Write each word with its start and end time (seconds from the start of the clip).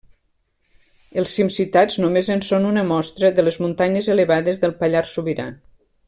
Els 1.23 1.33
cims 1.39 1.57
citats 1.61 1.99
només 2.05 2.31
en 2.37 2.41
són 2.49 2.65
una 2.71 2.85
mostra, 2.95 3.31
de 3.39 3.45
les 3.49 3.59
muntanyes 3.65 4.09
elevades 4.17 4.63
del 4.65 4.73
Pallars 4.85 5.13
Sobirà. 5.19 5.47